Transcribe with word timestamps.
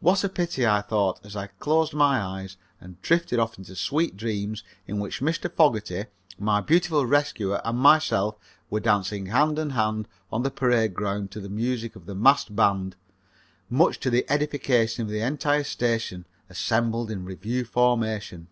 "What 0.00 0.22
a 0.22 0.28
pity!" 0.28 0.66
I 0.66 0.82
thought 0.82 1.24
as 1.24 1.34
I 1.34 1.46
closed 1.46 1.94
my 1.94 2.20
eyes 2.20 2.58
and 2.78 3.00
drifted 3.00 3.38
off 3.38 3.56
into 3.56 3.74
sweet 3.74 4.14
dreams 4.14 4.62
in 4.86 4.98
which 5.00 5.22
Mr. 5.22 5.50
Fogerty, 5.50 6.04
my 6.38 6.60
beautiful 6.60 7.06
rescuer, 7.06 7.62
and 7.64 7.78
myself 7.78 8.36
were 8.68 8.80
dancing 8.80 9.24
hand 9.28 9.58
and 9.58 9.72
hand 9.72 10.08
on 10.30 10.42
the 10.42 10.50
parade 10.50 10.92
ground 10.92 11.30
to 11.30 11.40
the 11.40 11.48
music 11.48 11.96
of 11.96 12.04
the 12.04 12.14
massed 12.14 12.54
band, 12.54 12.96
much 13.70 13.98
to 14.00 14.10
the 14.10 14.26
edification 14.30 15.04
of 15.04 15.08
the 15.08 15.20
entire 15.22 15.64
station 15.64 16.26
assembled 16.50 17.10
in 17.10 17.24
review 17.24 17.64
formation. 17.64 18.48